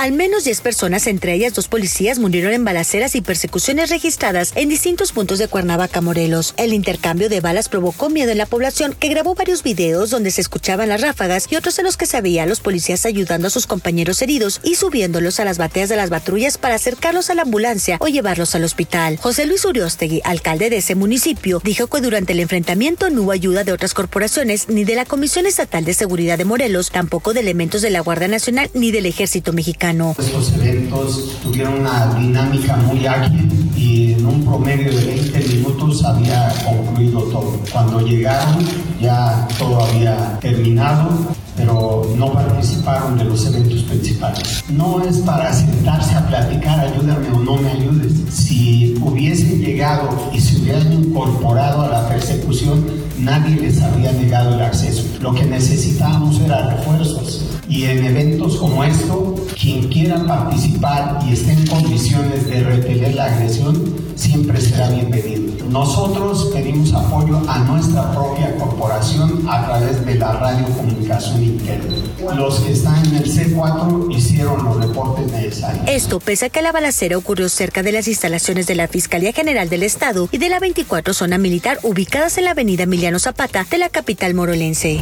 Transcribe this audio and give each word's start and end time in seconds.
Al 0.00 0.12
menos 0.12 0.44
10 0.44 0.62
personas, 0.62 1.06
entre 1.06 1.34
ellas 1.34 1.52
dos 1.52 1.68
policías, 1.68 2.18
murieron 2.18 2.54
en 2.54 2.64
balaceras 2.64 3.14
y 3.16 3.20
persecuciones 3.20 3.90
registradas 3.90 4.52
en 4.54 4.70
distintos 4.70 5.12
puntos 5.12 5.38
de 5.38 5.46
Cuernavaca, 5.46 6.00
Morelos. 6.00 6.54
El 6.56 6.72
intercambio 6.72 7.28
de 7.28 7.42
balas 7.42 7.68
provocó 7.68 8.08
miedo 8.08 8.32
en 8.32 8.38
la 8.38 8.46
población, 8.46 8.96
que 8.98 9.10
grabó 9.10 9.34
varios 9.34 9.62
videos 9.62 10.08
donde 10.08 10.30
se 10.30 10.40
escuchaban 10.40 10.88
las 10.88 11.02
ráfagas 11.02 11.48
y 11.50 11.56
otros 11.56 11.78
en 11.78 11.84
los 11.84 11.98
que 11.98 12.06
se 12.06 12.18
veía 12.22 12.44
a 12.44 12.46
los 12.46 12.60
policías 12.60 13.04
ayudando 13.04 13.48
a 13.48 13.50
sus 13.50 13.66
compañeros 13.66 14.22
heridos 14.22 14.62
y 14.64 14.76
subiéndolos 14.76 15.38
a 15.38 15.44
las 15.44 15.58
bateas 15.58 15.90
de 15.90 15.96
las 15.96 16.08
patrullas 16.08 16.56
para 16.56 16.76
acercarlos 16.76 17.28
a 17.28 17.34
la 17.34 17.42
ambulancia 17.42 17.98
o 18.00 18.08
llevarlos 18.08 18.54
al 18.54 18.64
hospital. 18.64 19.18
José 19.18 19.44
Luis 19.44 19.66
Uriostegui, 19.66 20.22
alcalde 20.24 20.70
de 20.70 20.78
ese 20.78 20.94
municipio, 20.94 21.60
dijo 21.62 21.88
que 21.88 22.00
durante 22.00 22.32
el 22.32 22.40
enfrentamiento 22.40 23.10
no 23.10 23.24
hubo 23.24 23.32
ayuda 23.32 23.64
de 23.64 23.72
otras 23.72 23.92
corporaciones 23.92 24.70
ni 24.70 24.84
de 24.84 24.94
la 24.94 25.04
Comisión 25.04 25.44
Estatal 25.44 25.84
de 25.84 25.92
Seguridad 25.92 26.38
de 26.38 26.46
Morelos, 26.46 26.90
tampoco 26.90 27.34
de 27.34 27.40
elementos 27.40 27.82
de 27.82 27.90
la 27.90 28.00
Guardia 28.00 28.28
Nacional 28.28 28.70
ni 28.72 28.92
del 28.92 29.04
Ejército 29.04 29.52
Mexicano. 29.52 29.89
Estos 29.90 30.52
eventos 30.52 31.36
tuvieron 31.42 31.80
una 31.80 32.14
dinámica 32.14 32.76
muy 32.76 33.04
ágil 33.06 33.50
y 33.74 34.12
en 34.12 34.24
un 34.24 34.44
promedio 34.44 34.96
de 34.96 35.04
20 35.04 35.40
minutos 35.48 36.04
había 36.04 36.54
concluido 36.64 37.22
todo. 37.22 37.58
Cuando 37.72 38.00
llegaron 38.00 38.64
ya 39.00 39.48
todo 39.58 39.84
había 39.84 40.38
terminado, 40.38 41.10
pero 41.56 42.08
no 42.16 42.32
participaron 42.32 43.18
de 43.18 43.24
los 43.24 43.44
eventos 43.46 43.82
principales. 43.82 44.62
No 44.68 45.02
es 45.02 45.18
para 45.18 45.52
sentarse 45.52 46.14
a 46.14 46.24
platicar, 46.24 46.78
ayúdame 46.78 47.28
o 47.30 47.40
no 47.40 47.56
me 47.56 47.70
ayudes. 47.70 48.12
Si 48.32 48.94
hubiesen 49.02 49.60
llegado 49.60 50.08
y 50.32 50.40
se 50.40 50.56
hubieran 50.58 50.92
incorporado 50.92 51.82
a 51.82 51.88
la 51.88 52.08
persecución, 52.08 52.86
nadie 53.20 53.56
les 53.56 53.80
habría 53.82 54.12
negado 54.12 54.54
el 54.54 54.62
acceso. 54.62 55.04
Lo 55.20 55.34
que 55.34 55.44
necesitábamos 55.44 56.40
era 56.40 56.76
refuerzos. 56.76 57.44
Y 57.68 57.84
en 57.84 58.04
eventos 58.04 58.56
como 58.56 58.82
esto, 58.82 59.36
quien 59.60 59.88
quiera 59.88 60.24
participar 60.26 61.20
y 61.28 61.32
esté 61.32 61.52
en 61.52 61.66
condiciones 61.66 62.46
de 62.46 62.64
repeler 62.64 63.14
la 63.14 63.26
agresión, 63.26 63.94
siempre 64.16 64.60
será 64.60 64.90
bienvenido. 64.90 65.39
Nosotros 65.70 66.50
pedimos 66.52 66.92
apoyo 66.92 67.40
a 67.48 67.60
nuestra 67.60 68.10
propia 68.10 68.56
corporación 68.56 69.48
a 69.48 69.66
través 69.66 70.04
de 70.04 70.16
la 70.16 70.32
radiocomunicación 70.32 71.44
interna. 71.44 71.94
Los 72.34 72.58
que 72.58 72.72
están 72.72 73.06
en 73.06 73.14
el 73.14 73.24
C4 73.24 74.12
hicieron 74.12 74.64
los 74.64 74.84
reportes 74.84 75.30
necesarios. 75.30 75.84
Esto 75.86 76.18
pese 76.18 76.46
a 76.46 76.48
que 76.48 76.60
la 76.60 76.72
balacera 76.72 77.16
ocurrió 77.16 77.48
cerca 77.48 77.84
de 77.84 77.92
las 77.92 78.08
instalaciones 78.08 78.66
de 78.66 78.74
la 78.74 78.88
Fiscalía 78.88 79.32
General 79.32 79.68
del 79.68 79.84
Estado 79.84 80.28
y 80.32 80.38
de 80.38 80.48
la 80.48 80.58
24 80.58 81.14
Zona 81.14 81.38
Militar 81.38 81.78
ubicadas 81.84 82.36
en 82.38 82.46
la 82.46 82.50
avenida 82.50 82.82
Emiliano 82.82 83.20
Zapata 83.20 83.64
de 83.70 83.78
la 83.78 83.90
capital 83.90 84.34
morolense. 84.34 85.00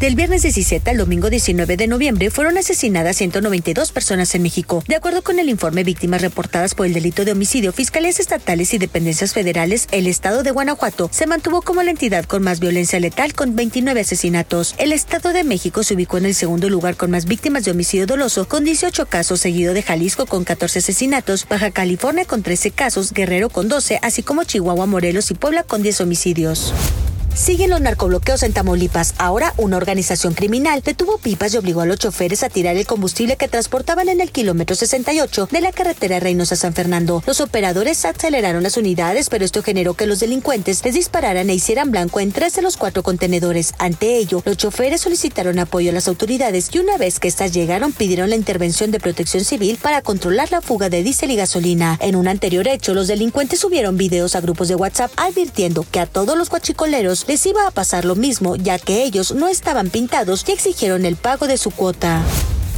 Del 0.00 0.14
viernes 0.14 0.42
17 0.42 0.92
al 0.92 0.96
domingo 0.96 1.28
19 1.28 1.76
de 1.76 1.88
noviembre 1.88 2.30
fueron 2.30 2.56
asesinadas 2.56 3.16
192 3.16 3.90
personas 3.90 4.32
en 4.36 4.42
México. 4.42 4.84
De 4.86 4.94
acuerdo 4.94 5.22
con 5.22 5.40
el 5.40 5.48
informe 5.48 5.82
Víctimas 5.82 6.22
reportadas 6.22 6.76
por 6.76 6.86
el 6.86 6.92
delito 6.92 7.24
de 7.24 7.32
homicidio, 7.32 7.72
fiscalías 7.72 8.20
estatales 8.20 8.72
y 8.74 8.78
dependencias 8.78 9.32
federales, 9.32 9.88
el 9.90 10.06
estado 10.06 10.44
de 10.44 10.52
Guanajuato 10.52 11.10
se 11.12 11.26
mantuvo 11.26 11.62
como 11.62 11.82
la 11.82 11.90
entidad 11.90 12.26
con 12.26 12.44
más 12.44 12.60
violencia 12.60 13.00
letal 13.00 13.34
con 13.34 13.56
29 13.56 14.02
asesinatos. 14.02 14.76
El 14.78 14.92
estado 14.92 15.32
de 15.32 15.42
México 15.42 15.82
se 15.82 15.94
ubicó 15.94 16.18
en 16.18 16.26
el 16.26 16.36
segundo 16.36 16.68
lugar 16.68 16.96
con 16.96 17.10
más 17.10 17.24
víctimas 17.24 17.64
de 17.64 17.72
homicidio 17.72 18.06
doloso 18.06 18.46
con 18.46 18.62
18 18.62 19.06
casos, 19.06 19.40
seguido 19.40 19.74
de 19.74 19.82
Jalisco 19.82 20.26
con 20.26 20.44
14 20.44 20.78
asesinatos, 20.78 21.44
Baja 21.48 21.72
California 21.72 22.24
con 22.24 22.44
13 22.44 22.70
casos, 22.70 23.12
Guerrero 23.12 23.48
con 23.50 23.66
12, 23.68 23.98
así 24.00 24.22
como 24.22 24.44
Chihuahua, 24.44 24.86
Morelos 24.86 25.32
y 25.32 25.34
Puebla 25.34 25.64
con 25.64 25.82
10 25.82 26.02
homicidios. 26.02 26.72
Siguen 27.38 27.70
los 27.70 27.80
narcobloqueos 27.80 28.42
en 28.42 28.52
Tamaulipas. 28.52 29.14
Ahora 29.16 29.54
una 29.58 29.76
organización 29.76 30.34
criminal 30.34 30.82
detuvo 30.84 31.18
pipas 31.18 31.54
y 31.54 31.56
obligó 31.56 31.82
a 31.82 31.86
los 31.86 32.00
choferes 32.00 32.42
a 32.42 32.48
tirar 32.48 32.76
el 32.76 32.84
combustible 32.84 33.36
que 33.36 33.46
transportaban 33.46 34.08
en 34.08 34.20
el 34.20 34.32
kilómetro 34.32 34.74
68 34.74 35.48
de 35.52 35.60
la 35.60 35.70
carretera 35.70 36.18
Reynosa 36.18 36.56
San 36.56 36.74
Fernando. 36.74 37.22
Los 37.26 37.40
operadores 37.40 38.04
aceleraron 38.04 38.64
las 38.64 38.76
unidades, 38.76 39.28
pero 39.28 39.44
esto 39.44 39.62
generó 39.62 39.94
que 39.94 40.08
los 40.08 40.18
delincuentes 40.18 40.84
les 40.84 40.94
dispararan 40.94 41.48
e 41.48 41.54
hicieran 41.54 41.92
blanco 41.92 42.18
en 42.18 42.32
tres 42.32 42.56
de 42.56 42.62
los 42.62 42.76
cuatro 42.76 43.04
contenedores. 43.04 43.72
Ante 43.78 44.16
ello, 44.16 44.42
los 44.44 44.56
choferes 44.56 45.02
solicitaron 45.02 45.60
apoyo 45.60 45.90
a 45.90 45.94
las 45.94 46.08
autoridades 46.08 46.70
y 46.72 46.80
una 46.80 46.98
vez 46.98 47.20
que 47.20 47.28
estas 47.28 47.52
llegaron 47.52 47.92
pidieron 47.92 48.30
la 48.30 48.36
intervención 48.36 48.90
de 48.90 48.98
protección 48.98 49.44
civil 49.44 49.78
para 49.80 50.02
controlar 50.02 50.50
la 50.50 50.60
fuga 50.60 50.90
de 50.90 51.04
diésel 51.04 51.30
y 51.30 51.36
gasolina. 51.36 51.98
En 52.00 52.16
un 52.16 52.26
anterior 52.26 52.66
hecho, 52.66 52.94
los 52.94 53.06
delincuentes 53.06 53.60
subieron 53.60 53.96
videos 53.96 54.34
a 54.34 54.40
grupos 54.40 54.66
de 54.66 54.74
WhatsApp 54.74 55.12
advirtiendo 55.16 55.86
que 55.88 56.00
a 56.00 56.06
todos 56.06 56.36
los 56.36 56.50
guachicoleros 56.50 57.27
les 57.28 57.44
iba 57.44 57.66
a 57.66 57.70
pasar 57.70 58.06
lo 58.06 58.16
mismo, 58.16 58.56
ya 58.56 58.78
que 58.78 59.04
ellos 59.04 59.32
no 59.32 59.48
estaban 59.48 59.90
pintados 59.90 60.44
y 60.48 60.52
exigieron 60.52 61.04
el 61.04 61.16
pago 61.16 61.46
de 61.46 61.58
su 61.58 61.70
cuota. 61.70 62.24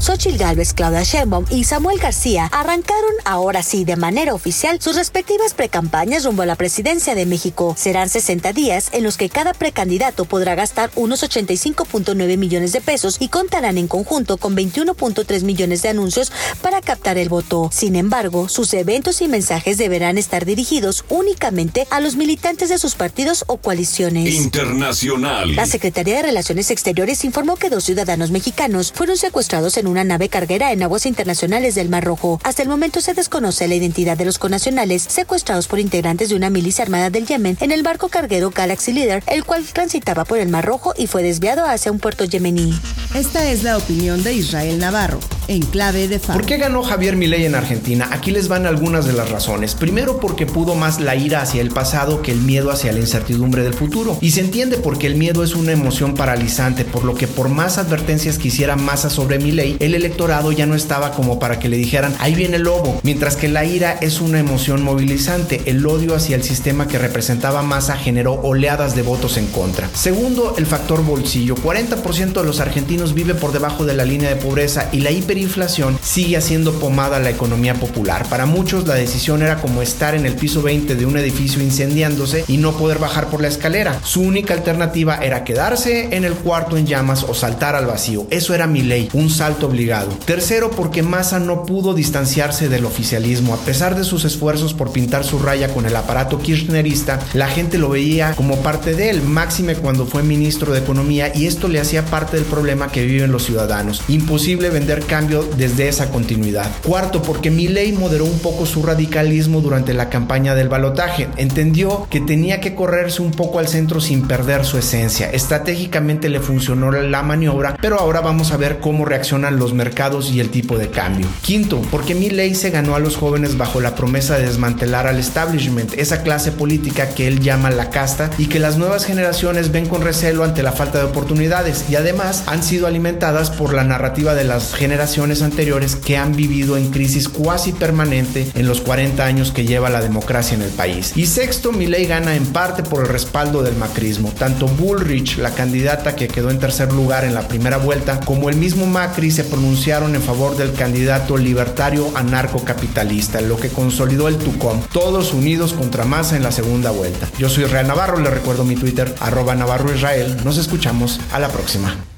Xochitl 0.01 0.39
Gálvez, 0.39 0.73
Claudia 0.73 1.03
Sheinbaum 1.03 1.45
y 1.51 1.65
Samuel 1.65 1.99
García 1.99 2.47
arrancaron 2.53 3.13
ahora 3.27 3.63
sí 3.63 3.85
de 3.85 3.97
manera 3.97 4.33
oficial 4.33 4.81
sus 4.81 4.97
respectivas 4.97 5.53
precampañas 5.53 6.25
rumbo 6.25 6.41
a 6.41 6.47
la 6.47 6.57
presidencia 6.57 7.15
de 7.15 7.27
México. 7.27 7.75
Serán 7.77 8.09
60 8.09 8.55
días 8.55 8.89
en 8.93 9.03
los 9.03 9.19
que 9.19 9.29
cada 9.29 9.53
precandidato 9.53 10.25
podrá 10.25 10.55
gastar 10.55 10.91
unos 10.97 11.23
85.9 11.23 12.39
millones 12.39 12.73
de 12.73 12.81
pesos 12.81 13.19
y 13.21 13.29
contarán 13.29 13.77
en 13.77 13.89
conjunto 13.89 14.39
con 14.39 14.57
21.3 14.57 15.43
millones 15.43 15.83
de 15.83 15.91
anuncios 15.91 16.33
para 16.63 16.81
captar 16.81 17.19
el 17.19 17.29
voto. 17.29 17.69
Sin 17.71 17.95
embargo, 17.95 18.49
sus 18.49 18.73
eventos 18.73 19.21
y 19.21 19.29
mensajes 19.29 19.77
deberán 19.77 20.17
estar 20.17 20.47
dirigidos 20.47 21.05
únicamente 21.11 21.87
a 21.91 22.01
los 22.01 22.17
militantes 22.17 22.71
de 22.71 22.79
sus 22.79 22.95
partidos 22.95 23.45
o 23.49 23.59
coaliciones. 23.59 24.33
Internacional. 24.33 25.55
La 25.55 25.67
Secretaría 25.67 26.17
de 26.17 26.23
Relaciones 26.23 26.71
Exteriores 26.71 27.23
informó 27.27 27.57
que 27.57 27.69
dos 27.69 27.85
ciudadanos 27.85 28.31
mexicanos 28.31 28.93
fueron 28.97 29.19
secuestrados 29.19 29.77
en 29.77 29.90
una 29.91 30.05
nave 30.05 30.29
carguera 30.29 30.73
en 30.73 30.83
aguas 30.83 31.07
internacionales 31.07 31.75
del 31.75 31.89
Mar 31.89 32.05
Rojo. 32.05 32.41
Hasta 32.45 32.63
el 32.63 32.69
momento 32.69 33.01
se 33.01 33.15
desconoce 33.15 33.69
la 33.69 33.75
identidad 33.75 34.17
de 34.17 34.25
los 34.25 34.39
conacionales 34.39 35.03
secuestrados 35.03 35.69
por 35.69 35.79
integrantes 35.79 36.29
de 36.29 36.37
una 36.37 36.51
milicia 36.51 36.85
armada 36.85 37.11
del 37.11 37.27
Yemen 37.27 37.59
en 37.61 37.73
el 37.73 37.83
barco 37.83 38.09
carguero 38.09 38.51
Galaxy 38.51 38.93
Leader, 38.93 39.23
el 39.27 39.45
cual 39.45 39.65
transitaba 39.65 40.25
por 40.25 40.39
el 40.39 40.49
Mar 40.49 40.65
Rojo 40.65 40.95
y 40.97 41.07
fue 41.07 41.23
desviado 41.23 41.65
hacia 41.67 41.93
un 41.93 41.99
puerto 41.99 42.25
yemení. 42.25 42.73
Esta 43.15 43.51
es 43.51 43.63
la 43.63 43.77
opinión 43.77 44.23
de 44.23 44.35
Israel 44.35 44.79
Navarro, 44.79 45.21
en 45.51 45.63
clave 45.63 46.07
de. 46.07 46.21
¿Por 46.21 46.47
qué 46.47 46.59
ganó 46.59 46.85
Javier 46.85 47.17
Milei 47.17 47.45
en 47.45 47.57
Argentina? 47.57 48.09
Aquí 48.13 48.31
les 48.31 48.47
van 48.47 48.67
algunas 48.67 49.05
de 49.05 49.13
las 49.13 49.31
razones. 49.31 49.75
Primero 49.75 50.21
porque 50.21 50.47
pudo 50.47 50.77
más 50.77 51.01
la 51.01 51.17
ira 51.17 51.43
hacia 51.43 51.61
el 51.61 51.71
pasado 51.71 52.23
que 52.23 52.31
el 52.31 52.41
miedo 52.41 52.71
hacia 52.71 52.93
la 52.93 53.01
incertidumbre 53.01 53.65
del 53.65 53.75
futuro. 53.75 54.17
Y 54.21 54.31
se 54.31 54.43
entiende 54.43 54.77
porque 54.77 55.09
el 55.09 55.17
miedo 55.17 55.43
es 55.43 55.57
una 55.57 55.73
emoción 55.73 56.15
paralizante, 56.15 56.85
por 56.85 57.05
lo 57.05 57.17
que 57.17 57.27
por 57.27 57.49
más 57.49 57.79
advertencias 57.79 58.39
que 58.39 58.47
hiciera 58.47 58.77
Massa 58.77 59.11
sobre 59.11 59.41
Milei, 59.41 59.77
el 59.81 59.97
electorado 59.97 60.53
ya 60.53 60.67
no 60.67 60.77
estaba 60.77 61.11
como 61.11 61.41
para 61.41 61.59
que 61.59 61.69
le 61.69 61.79
dijeran, 61.79 62.15
ahí 62.21 62.37
viene 62.37 62.57
el 62.57 62.63
lobo, 62.63 63.01
mientras 63.03 63.35
que 63.35 63.49
la 63.49 63.65
ira 63.65 63.99
es 64.01 64.21
una 64.21 64.39
emoción 64.39 64.85
movilizante. 64.85 65.63
El 65.67 65.85
odio 65.85 66.15
hacia 66.15 66.37
el 66.37 66.45
sistema 66.45 66.87
que 66.87 66.99
representaba 66.99 67.63
Massa 67.63 67.97
generó 67.97 68.35
oleadas 68.35 68.95
de 68.95 69.03
votos 69.03 69.37
en 69.37 69.47
contra. 69.47 69.91
Segundo, 69.95 70.55
el 70.59 70.67
factor 70.67 71.05
bolsillo. 71.05 71.57
40% 71.57 72.35
de 72.35 72.45
los 72.45 72.61
argentinos 72.61 73.15
vive 73.15 73.35
por 73.35 73.51
debajo 73.51 73.85
de 73.85 73.95
la 73.95 74.05
línea 74.05 74.29
de 74.29 74.37
pobreza 74.37 74.89
y 74.93 75.01
la 75.01 75.11
hiperinflación 75.41 75.99
sigue 76.03 76.37
haciendo 76.37 76.73
pomada 76.79 77.17
a 77.17 77.21
la 77.21 77.31
economía 77.31 77.75
popular. 77.75 78.27
Para 78.29 78.47
muchos 78.47 78.87
la 78.87 78.95
decisión 78.95 79.43
era 79.43 79.57
como 79.57 79.83
estar 79.83 80.15
en 80.15 80.27
el 80.27 80.35
piso 80.35 80.63
20 80.63 80.95
de 80.95 81.07
un 81.07 81.17
edificio 81.17 81.63
incendiándose 81.63 82.45
y 82.47 82.59
no 82.59 82.73
poder 82.73 82.99
bajar 82.99 83.29
por 83.29 83.41
la 83.41 83.49
escalera. 83.49 83.99
Su 84.05 84.21
única 84.21 84.55
alternativa 84.55 85.17
era 85.17 85.45
quedarse 85.45 86.15
en 86.15 86.25
el 86.25 86.35
cuarto 86.35 86.77
en 86.77 86.87
llamas 86.87 87.25
o 87.25 87.35
saltar 87.35 87.75
al 87.75 87.87
vacío. 87.87 88.27
Eso 88.31 88.55
era 88.55 88.67
mi 88.67 88.83
ley, 88.83 89.09
un 89.13 89.31
salto 89.31 89.67
obligado. 89.67 90.11
Tercero, 90.25 90.71
porque 90.71 91.03
Massa 91.03 91.39
no 91.41 91.65
pudo 91.65 91.95
distanciarse 91.95 92.69
del 92.69 92.85
oficialismo. 92.85 93.55
A 93.55 93.59
pesar 93.59 93.97
de 93.97 94.05
sus 94.05 94.25
esfuerzos 94.25 94.75
por 94.75 94.93
pintar 94.93 95.25
su 95.25 95.39
raya 95.39 95.73
con 95.73 95.87
el 95.87 95.97
aparato 95.97 96.39
kirchnerista, 96.41 97.19
la 97.33 97.49
gente 97.49 97.79
lo 97.79 97.91
veía 97.91 98.35
como 98.35 98.57
parte 98.59 98.95
de 98.95 99.11
él, 99.11 99.23
máxime 99.23 99.75
cuando 99.75 100.07
fue 100.07 100.23
ministro 100.23 100.73
de 100.73 100.81
Economía 100.81 101.33
y 101.35 101.47
esto 101.47 101.69
le 101.69 101.81
hacía 101.81 102.05
parte 102.05 102.37
del 102.37 102.47
problema 102.47 102.91
que 102.91 103.05
viven 103.05 103.33
los 103.33 103.45
ciudadanos. 103.45 104.03
Imposible 104.09 104.71
vender 104.71 105.01
desde 105.39 105.89
esa 105.89 106.11
continuidad. 106.11 106.71
Cuarto, 106.85 107.23
porque 107.23 107.51
Milei 107.51 107.93
moderó 107.93 108.25
un 108.25 108.39
poco 108.41 108.67
su 108.67 108.83
radicalismo 108.83 109.61
durante 109.61 109.95
la 109.95 110.09
campaña 110.09 110.55
del 110.55 110.69
balotaje. 110.69 111.29
Entendió 111.37 112.07
que 112.11 112.21
tenía 112.21 112.61
que 112.61 112.75
correrse 112.75 113.23
un 113.23 113.31
poco 113.31 113.59
al 113.59 113.69
centro 113.69 114.01
sin 114.01 114.27
perder 114.27 114.65
su 114.65 114.79
esencia. 114.79 115.31
Estratégicamente 115.31 116.29
le 116.29 116.41
funcionó 116.41 116.91
la 116.91 117.23
maniobra, 117.23 117.77
pero 117.81 117.99
ahora 117.99 118.21
vamos 118.21 118.53
a 118.53 118.57
ver 118.57 118.79
cómo 118.81 119.05
reaccionan 119.05 119.59
los 119.59 119.75
mercados 119.75 120.31
y 120.31 120.41
el 120.41 120.51
tipo 120.51 120.79
de 120.79 120.89
cambio. 120.89 121.27
Quinto, 121.43 121.81
porque 121.91 122.15
mi 122.15 122.31
ley 122.31 122.55
se 122.55 122.71
ganó 122.71 122.95
a 122.95 123.01
los 123.01 123.17
jóvenes 123.17 123.57
bajo 123.57 123.81
la 123.81 123.95
promesa 123.95 124.37
de 124.37 124.47
desmantelar 124.47 125.07
al 125.07 125.19
establishment, 125.19 125.95
esa 125.95 126.23
clase 126.23 126.53
política 126.53 127.11
que 127.11 127.27
él 127.27 127.41
llama 127.41 127.71
la 127.71 127.91
casta 127.91 128.31
y 128.39 128.47
que 128.47 128.59
las 128.59 128.77
nuevas 128.77 129.05
generaciones 129.05 129.71
ven 129.73 129.87
con 129.87 130.03
recelo 130.03 130.45
ante 130.45 130.63
la 130.63 130.73
falta 130.73 130.99
de 130.99 131.05
oportunidades 131.05 131.85
y 131.89 131.97
además 131.97 132.45
han 132.47 132.63
sido 132.63 132.87
alimentadas 132.87 133.51
por 133.51 133.75
la 133.75 133.85
narrativa 133.85 134.35
de 134.35 134.45
las 134.45 134.75
generaciones 134.75 135.10
anteriores 135.19 135.97
que 135.97 136.17
han 136.17 136.37
vivido 136.37 136.77
en 136.77 136.91
crisis 136.91 137.29
cuasi 137.29 137.73
permanente 137.73 138.51
en 138.55 138.67
los 138.67 138.81
40 138.81 139.25
años 139.25 139.51
que 139.53 139.65
lleva 139.65 139.91
la 139.91 140.01
democracia 140.01 140.55
en 140.55 140.63
el 140.63 140.71
país. 140.71 141.13
Y 141.17 141.27
sexto, 141.27 141.73
mi 141.73 141.87
ley 141.87 142.07
gana 142.07 142.37
en 142.37 142.47
parte 142.47 142.83
por 142.83 143.03
el 143.03 143.09
respaldo 143.09 143.63
del 143.63 143.77
macrismo. 143.77 144.33
Tanto 144.39 144.67
Bullrich, 144.67 145.39
la 145.39 145.51
candidata 145.51 146.15
que 146.15 146.29
quedó 146.29 146.51
en 146.51 146.59
tercer 146.59 146.93
lugar 146.93 147.25
en 147.25 147.35
la 147.35 147.49
primera 147.49 147.77
vuelta, 147.77 148.21
como 148.21 148.49
el 148.49 148.57
mismo 148.57 148.87
Macri 148.87 149.31
se 149.31 149.45
pronunciaron 149.45 150.15
en 150.15 150.23
favor 150.23 150.57
del 150.57 150.73
candidato 150.73 151.37
libertario 151.37 152.11
anarcocapitalista, 152.15 153.41
lo 153.41 153.57
que 153.57 153.69
consolidó 153.69 154.29
el 154.29 154.37
TUCOM, 154.37 154.81
todos 154.93 155.33
unidos 155.33 155.73
contra 155.73 156.05
Massa 156.05 156.37
en 156.37 156.43
la 156.43 156.53
segunda 156.53 156.91
vuelta. 156.91 157.29
Yo 157.39 157.49
soy 157.49 157.65
Real 157.65 157.87
Navarro, 157.87 158.21
le 158.21 158.31
recuerdo 158.31 158.65
mi 158.65 158.77
Twitter, 158.77 159.15
arroba 159.21 159.55
Navarro 159.55 159.95
Israel. 159.95 160.37
Nos 160.45 160.59
escuchamos 160.59 161.21
a 161.33 161.39
la 161.39 161.49
próxima. 161.49 162.10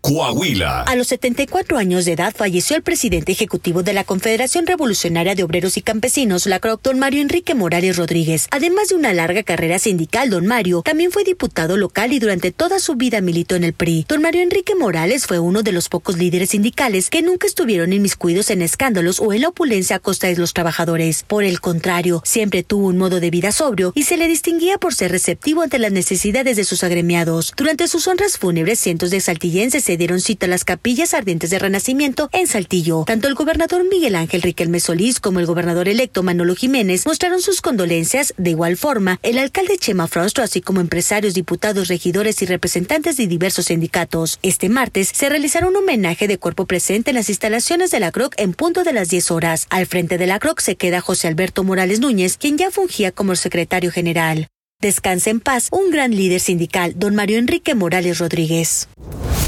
Coahuila. 0.00 0.82
A 0.82 0.94
los 0.94 1.08
74 1.08 1.76
años 1.76 2.04
de 2.04 2.12
edad 2.12 2.32
falleció 2.34 2.76
el 2.76 2.82
presidente 2.82 3.32
ejecutivo 3.32 3.82
de 3.82 3.92
la 3.92 4.04
Confederación 4.04 4.66
Revolucionaria 4.66 5.34
de 5.34 5.42
Obreros 5.42 5.76
y 5.76 5.82
Campesinos, 5.82 6.46
la 6.46 6.60
CROC, 6.60 6.82
don 6.82 6.98
Mario 6.98 7.20
Enrique 7.20 7.54
Morales 7.54 7.96
Rodríguez. 7.96 8.46
Además 8.52 8.88
de 8.88 8.94
una 8.94 9.12
larga 9.12 9.42
carrera 9.42 9.78
sindical, 9.78 10.30
don 10.30 10.46
Mario 10.46 10.82
también 10.82 11.10
fue 11.10 11.24
diputado 11.24 11.76
local 11.76 12.12
y 12.12 12.20
durante 12.20 12.52
toda 12.52 12.78
su 12.78 12.94
vida 12.94 13.20
militó 13.20 13.56
en 13.56 13.64
el 13.64 13.72
PRI. 13.72 14.06
Don 14.08 14.22
Mario 14.22 14.42
Enrique 14.42 14.76
Morales 14.76 15.26
fue 15.26 15.40
uno 15.40 15.62
de 15.62 15.72
los 15.72 15.88
pocos 15.88 16.16
líderes 16.16 16.50
sindicales 16.50 17.10
que 17.10 17.22
nunca 17.22 17.46
estuvieron 17.46 17.92
inmiscuidos 17.92 18.50
en 18.50 18.62
escándalos 18.62 19.18
o 19.20 19.32
en 19.32 19.42
la 19.42 19.48
opulencia 19.48 19.96
a 19.96 20.00
costa 20.00 20.28
de 20.28 20.36
los 20.36 20.54
trabajadores. 20.54 21.24
Por 21.26 21.42
el 21.42 21.60
contrario, 21.60 22.22
siempre 22.24 22.62
tuvo 22.62 22.86
un 22.86 22.98
modo 22.98 23.18
de 23.18 23.30
vida 23.30 23.50
sobrio 23.50 23.92
y 23.96 24.04
se 24.04 24.16
le 24.16 24.28
distinguía 24.28 24.78
por 24.78 24.94
ser 24.94 25.10
receptivo 25.10 25.62
ante 25.62 25.78
las 25.78 25.92
necesidades 25.92 26.56
de 26.56 26.64
sus 26.64 26.84
agremiados. 26.84 27.52
Durante 27.56 27.88
sus 27.88 28.06
honras 28.06 28.38
fúnebres, 28.38 28.78
cientos 28.78 29.10
de 29.10 29.20
saltillenses 29.20 29.87
se 29.88 29.96
dieron 29.96 30.20
cita 30.20 30.44
a 30.44 30.50
las 30.50 30.66
capillas 30.66 31.14
ardientes 31.14 31.48
de 31.48 31.58
Renacimiento 31.58 32.28
en 32.34 32.46
Saltillo. 32.46 33.04
Tanto 33.06 33.26
el 33.26 33.34
gobernador 33.34 33.88
Miguel 33.88 34.16
Ángel 34.16 34.42
Riquelme 34.42 34.80
Solís 34.80 35.18
como 35.18 35.40
el 35.40 35.46
gobernador 35.46 35.88
electo 35.88 36.22
Manolo 36.22 36.54
Jiménez 36.54 37.06
mostraron 37.06 37.40
sus 37.40 37.62
condolencias. 37.62 38.34
De 38.36 38.50
igual 38.50 38.76
forma, 38.76 39.18
el 39.22 39.38
alcalde 39.38 39.78
Chema 39.78 40.06
Frostro, 40.06 40.44
así 40.44 40.60
como 40.60 40.82
empresarios, 40.82 41.32
diputados, 41.32 41.88
regidores 41.88 42.42
y 42.42 42.44
representantes 42.44 43.16
de 43.16 43.28
diversos 43.28 43.64
sindicatos. 43.64 44.38
Este 44.42 44.68
martes 44.68 45.10
se 45.14 45.30
realizará 45.30 45.66
un 45.66 45.76
homenaje 45.76 46.28
de 46.28 46.36
cuerpo 46.36 46.66
presente 46.66 47.12
en 47.12 47.16
las 47.16 47.30
instalaciones 47.30 47.90
de 47.90 48.00
la 48.00 48.12
CROC 48.12 48.34
en 48.36 48.52
punto 48.52 48.84
de 48.84 48.92
las 48.92 49.08
10 49.08 49.30
horas. 49.30 49.68
Al 49.70 49.86
frente 49.86 50.18
de 50.18 50.26
la 50.26 50.38
CROC 50.38 50.60
se 50.60 50.76
queda 50.76 51.00
José 51.00 51.28
Alberto 51.28 51.64
Morales 51.64 52.00
Núñez, 52.00 52.36
quien 52.36 52.58
ya 52.58 52.70
fungía 52.70 53.10
como 53.10 53.36
secretario 53.36 53.90
general. 53.90 54.48
Descanse 54.80 55.30
en 55.30 55.40
paz 55.40 55.66
un 55.72 55.90
gran 55.90 56.12
líder 56.12 56.38
sindical, 56.38 56.92
don 56.94 57.16
Mario 57.16 57.38
Enrique 57.38 57.74
Morales 57.74 58.18
Rodríguez. 58.18 58.88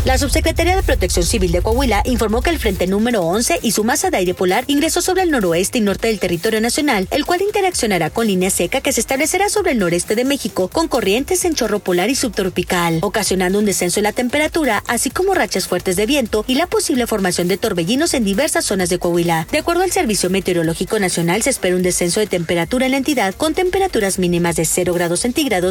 La 0.06 0.17
Subsecretaría 0.17 0.77
de 0.77 0.82
Protección 0.82 1.27
Civil 1.27 1.53
de 1.53 1.61
Coahuila 1.61 2.03
informó 2.06 2.41
que 2.41 2.49
el 2.49 2.59
Frente 2.59 2.87
Número 2.87 3.21
11 3.21 3.59
y 3.61 3.73
su 3.73 3.85
masa 3.85 4.09
de 4.09 4.17
aire 4.17 4.32
polar 4.32 4.65
ingresó 4.67 5.03
sobre 5.03 5.25
el 5.25 5.31
noroeste 5.31 5.77
y 5.77 5.82
norte 5.82 6.09
del 6.09 6.19
territorio 6.19 6.59
nacional, 6.62 7.06
el 7.11 7.27
cual 7.27 7.43
interaccionará 7.43 8.09
con 8.09 8.27
línea 8.27 8.49
seca 8.49 8.81
que 8.81 8.94
se 8.94 9.00
establecerá 9.03 9.50
sobre 9.50 9.73
el 9.73 9.79
noreste 9.79 10.15
de 10.15 10.25
México 10.25 10.69
con 10.69 10.88
corrientes 10.88 11.44
en 11.44 11.55
chorro 11.55 11.81
polar 11.81 12.09
y 12.09 12.15
subtropical, 12.15 13.00
ocasionando 13.03 13.59
un 13.59 13.67
descenso 13.67 14.00
en 14.00 14.05
la 14.05 14.12
temperatura, 14.12 14.83
así 14.87 15.11
como 15.11 15.35
rachas 15.35 15.69
fuertes 15.69 15.97
de 15.97 16.06
viento 16.06 16.47
y 16.49 16.55
la 16.55 16.67
posible 16.67 17.06
formación 17.06 17.47
de 17.49 17.59
torbellinos 17.59 18.15
en 18.15 18.25
diversas 18.25 18.65
zonas 18.65 18.88
de 18.88 18.99
Coahuila. 18.99 19.49
De 19.53 19.59
acuerdo 19.59 19.83
al 19.83 19.93
Servicio 19.93 20.31
Meteorológico 20.31 20.99
Nacional, 20.99 21.43
se 21.43 21.50
espera 21.50 21.76
un 21.76 21.83
descenso 21.83 22.21
de 22.21 22.26
temperatura 22.26 22.87
en 22.87 22.93
la 22.93 22.99
entidad 22.99 23.35
con 23.35 23.53
temperaturas 23.53 24.19
mínimas 24.19 24.56
de 24.56 24.65
0 24.65 24.94
grados 24.94 25.20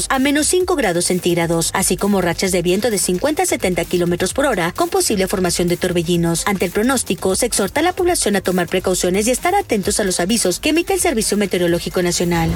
a 0.10 0.20
menos 0.20 0.48
5 0.48 0.76
grados 0.76 1.06
centígrados, 1.06 1.72
así 1.74 1.98
como 1.98 2.22
rachas 2.22 2.52
de 2.52 2.62
viento 2.62 2.90
de 2.90 2.98
50 2.98 3.44
a 3.44 3.46
70 3.46 3.86
kilómetros 3.86 4.34
por 4.34 4.46
hora, 4.46 4.74
con 4.76 4.90
posible 4.90 5.28
formación 5.28 5.68
de 5.68 5.78
torbellinos. 5.78 6.44
Ante 6.46 6.66
el 6.66 6.72
pronóstico, 6.72 7.36
se 7.36 7.48
exhorta 7.48 7.80
a 7.80 7.84
la 7.84 7.94
población 7.94 8.36
a 8.36 8.42
tomar 8.42 8.68
precauciones 8.68 9.28
y 9.28 9.32
estar 9.32 9.56
atentos 9.56 10.00
a 10.00 10.04
los 10.04 10.20
avisos 10.20 10.60
que 10.60 10.70
emite 10.70 10.94
el 10.94 11.00
Servicio 11.00 11.38
Meteorológico 11.38 12.02
Nacional. 12.02 12.50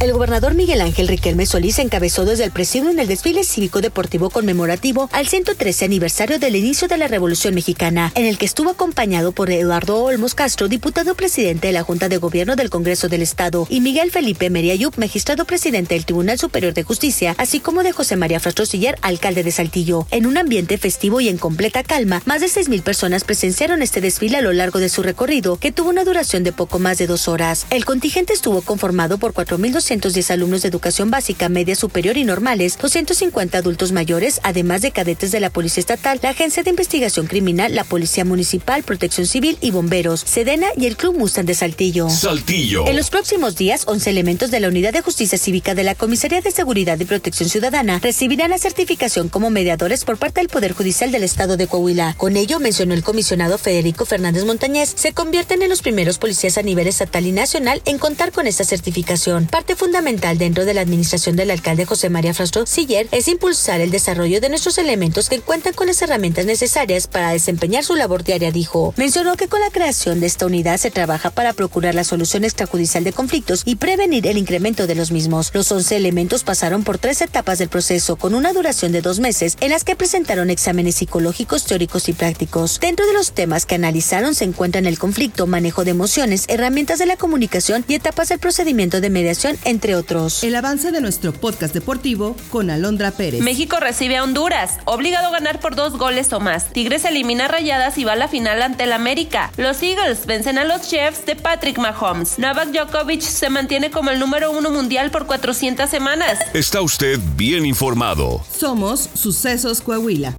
El 0.00 0.12
gobernador 0.12 0.54
Miguel 0.54 0.80
Ángel 0.80 1.08
Riquelme 1.08 1.46
Solís 1.46 1.78
encabezó 1.78 2.24
desde 2.24 2.44
el 2.44 2.50
presidio 2.50 2.90
en 2.90 2.98
el 2.98 3.06
desfile 3.06 3.44
cívico 3.44 3.80
deportivo 3.80 4.28
conmemorativo 4.28 5.08
al 5.12 5.28
113 5.28 5.84
aniversario 5.84 6.38
del 6.38 6.56
inicio 6.56 6.88
de 6.88 6.98
la 6.98 7.06
Revolución 7.06 7.54
Mexicana, 7.54 8.12
en 8.14 8.26
el 8.26 8.36
que 8.36 8.44
estuvo 8.44 8.70
acompañado 8.70 9.32
por 9.32 9.50
Eduardo 9.50 10.02
Olmos 10.02 10.34
Castro, 10.34 10.68
diputado 10.68 11.14
presidente 11.14 11.68
de 11.68 11.72
la 11.72 11.84
Junta 11.84 12.08
de 12.08 12.18
Gobierno 12.18 12.56
del 12.56 12.70
Congreso 12.70 13.08
del 13.08 13.22
Estado, 13.22 13.66
y 13.70 13.80
Miguel 13.80 14.10
Felipe 14.10 14.50
Meriayup, 14.50 14.98
magistrado 14.98 15.44
presidente 15.46 15.94
del 15.94 16.04
Tribunal 16.04 16.38
Superior 16.38 16.74
de 16.74 16.82
Justicia, 16.82 17.34
así 17.38 17.60
como 17.60 17.82
de 17.82 17.92
José 17.92 18.16
María 18.16 18.40
Frastrosiller, 18.40 18.98
alcalde 19.00 19.44
de 19.44 19.52
Saltillo. 19.52 20.06
En 20.10 20.26
un 20.26 20.36
ambiente 20.36 20.76
festivo 20.76 21.20
y 21.20 21.28
en 21.28 21.38
completa 21.38 21.82
calma, 21.82 22.20
más 22.26 22.40
de 22.40 22.48
6.000 22.48 22.82
personas 22.82 23.24
presenciaron 23.24 23.80
este 23.80 24.00
desfile 24.00 24.38
a 24.38 24.42
lo 24.42 24.52
largo 24.52 24.80
de 24.80 24.88
su 24.88 25.02
recorrido, 25.02 25.56
que 25.56 25.72
tuvo 25.72 25.88
una 25.88 26.04
duración 26.04 26.42
de 26.42 26.52
poco 26.52 26.78
más 26.78 26.98
de 26.98 27.06
dos 27.06 27.28
horas. 27.28 27.66
El 27.70 27.84
contingente 27.84 28.32
estuvo 28.32 28.60
conformado 28.60 29.18
por 29.18 29.32
4.200 29.32 29.83
210 29.84 30.30
alumnos 30.30 30.62
de 30.62 30.68
educación 30.68 31.10
básica, 31.10 31.50
media 31.50 31.74
superior 31.74 32.16
y 32.16 32.24
normales, 32.24 32.78
250 32.80 33.58
adultos 33.58 33.92
mayores, 33.92 34.40
además 34.42 34.80
de 34.80 34.92
cadetes 34.92 35.30
de 35.30 35.40
la 35.40 35.50
Policía 35.50 35.82
Estatal, 35.82 36.18
la 36.22 36.30
Agencia 36.30 36.62
de 36.62 36.70
Investigación 36.70 37.26
Criminal, 37.26 37.74
la 37.74 37.84
Policía 37.84 38.24
Municipal, 38.24 38.82
Protección 38.82 39.26
Civil 39.26 39.58
y 39.60 39.72
Bomberos, 39.72 40.20
Sedena 40.20 40.68
y 40.76 40.86
el 40.86 40.96
Club 40.96 41.18
Mustang 41.18 41.44
de 41.44 41.54
Saltillo. 41.54 42.08
Saltillo. 42.08 42.86
En 42.86 42.96
los 42.96 43.10
próximos 43.10 43.56
días, 43.56 43.84
11 43.86 44.08
elementos 44.08 44.50
de 44.50 44.60
la 44.60 44.68
Unidad 44.68 44.94
de 44.94 45.02
Justicia 45.02 45.36
Cívica 45.36 45.74
de 45.74 45.84
la 45.84 45.94
Comisaría 45.94 46.40
de 46.40 46.50
Seguridad 46.50 46.98
y 46.98 47.04
Protección 47.04 47.50
Ciudadana 47.50 47.98
recibirán 47.98 48.50
la 48.50 48.58
certificación 48.58 49.28
como 49.28 49.50
mediadores 49.50 50.04
por 50.04 50.16
parte 50.16 50.40
del 50.40 50.48
Poder 50.48 50.72
Judicial 50.72 51.12
del 51.12 51.24
Estado 51.24 51.58
de 51.58 51.66
Coahuila. 51.66 52.14
Con 52.16 52.36
ello, 52.36 52.58
mencionó 52.58 52.94
el 52.94 53.04
comisionado 53.04 53.58
Federico 53.58 54.06
Fernández 54.06 54.46
Montañez, 54.46 54.94
se 54.96 55.12
convierten 55.12 55.62
en 55.62 55.68
los 55.68 55.82
primeros 55.82 56.16
policías 56.18 56.56
a 56.56 56.62
nivel 56.62 56.86
estatal 56.86 57.26
y 57.26 57.32
nacional 57.32 57.82
en 57.84 57.98
contar 57.98 58.32
con 58.32 58.46
esta 58.46 58.64
certificación. 58.64 59.46
Parte 59.46 59.73
fundamental 59.76 60.38
dentro 60.38 60.64
de 60.64 60.74
la 60.74 60.80
administración 60.80 61.36
del 61.36 61.50
alcalde 61.50 61.86
José 61.86 62.10
María 62.10 62.34
Frastro 62.34 62.66
Siller 62.66 63.08
es 63.10 63.28
impulsar 63.28 63.80
el 63.80 63.90
desarrollo 63.90 64.40
de 64.40 64.48
nuestros 64.48 64.78
elementos 64.78 65.28
que 65.28 65.40
cuentan 65.40 65.74
con 65.74 65.86
las 65.86 66.00
herramientas 66.02 66.46
necesarias 66.46 67.06
para 67.06 67.30
desempeñar 67.30 67.84
su 67.84 67.94
labor 67.94 68.24
diaria, 68.24 68.50
dijo. 68.50 68.94
Mencionó 68.96 69.36
que 69.36 69.48
con 69.48 69.60
la 69.60 69.70
creación 69.70 70.20
de 70.20 70.26
esta 70.26 70.46
unidad 70.46 70.76
se 70.78 70.90
trabaja 70.90 71.30
para 71.30 71.52
procurar 71.52 71.94
la 71.94 72.04
solución 72.04 72.44
extrajudicial 72.44 73.04
de 73.04 73.12
conflictos 73.12 73.62
y 73.64 73.76
prevenir 73.76 74.26
el 74.26 74.38
incremento 74.38 74.86
de 74.86 74.94
los 74.94 75.10
mismos. 75.10 75.50
Los 75.54 75.70
11 75.70 75.96
elementos 75.96 76.44
pasaron 76.44 76.84
por 76.84 76.98
tres 76.98 77.20
etapas 77.20 77.58
del 77.58 77.68
proceso 77.68 78.16
con 78.16 78.34
una 78.34 78.52
duración 78.52 78.92
de 78.92 79.02
dos 79.02 79.20
meses 79.20 79.56
en 79.60 79.70
las 79.70 79.84
que 79.84 79.96
presentaron 79.96 80.50
exámenes 80.50 80.96
psicológicos, 80.96 81.64
teóricos 81.64 82.08
y 82.08 82.12
prácticos. 82.12 82.80
Dentro 82.80 83.06
de 83.06 83.12
los 83.14 83.32
temas 83.32 83.66
que 83.66 83.74
analizaron 83.74 84.34
se 84.34 84.44
encuentran 84.44 84.86
el 84.86 84.98
conflicto, 84.98 85.46
manejo 85.46 85.84
de 85.84 85.92
emociones, 85.92 86.44
herramientas 86.48 86.98
de 86.98 87.06
la 87.06 87.16
comunicación 87.16 87.84
y 87.88 87.94
etapas 87.94 88.28
del 88.28 88.38
procedimiento 88.38 89.00
de 89.00 89.10
mediación 89.10 89.58
entre 89.64 89.96
otros. 89.96 90.42
El 90.44 90.54
avance 90.54 90.92
de 90.92 91.00
nuestro 91.00 91.32
podcast 91.32 91.74
deportivo 91.74 92.36
con 92.50 92.70
Alondra 92.70 93.10
Pérez. 93.10 93.42
México 93.42 93.78
recibe 93.80 94.16
a 94.16 94.22
Honduras, 94.22 94.78
obligado 94.84 95.28
a 95.28 95.30
ganar 95.30 95.60
por 95.60 95.74
dos 95.74 95.96
goles 95.96 96.32
o 96.32 96.40
más. 96.40 96.72
Tigres 96.72 97.04
elimina 97.04 97.48
Rayadas 97.48 97.98
y 97.98 98.04
va 98.04 98.12
a 98.12 98.16
la 98.16 98.28
final 98.28 98.62
ante 98.62 98.84
el 98.84 98.92
América. 98.92 99.50
Los 99.56 99.82
Eagles 99.82 100.26
vencen 100.26 100.58
a 100.58 100.64
los 100.64 100.88
Chiefs 100.88 101.26
de 101.26 101.36
Patrick 101.36 101.78
Mahomes. 101.78 102.38
Novak 102.38 102.68
Djokovic 102.68 103.22
se 103.22 103.50
mantiene 103.50 103.90
como 103.90 104.10
el 104.10 104.18
número 104.18 104.50
uno 104.50 104.70
mundial 104.70 105.10
por 105.10 105.26
400 105.26 105.88
semanas. 105.88 106.38
Está 106.52 106.80
usted 106.80 107.18
bien 107.36 107.66
informado. 107.66 108.44
Somos 108.50 109.08
Sucesos 109.14 109.80
Coahuila. 109.80 110.36